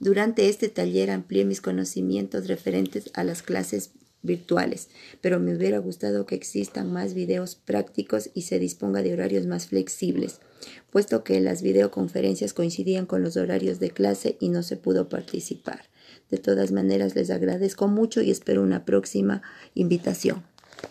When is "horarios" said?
9.12-9.46, 13.36-13.80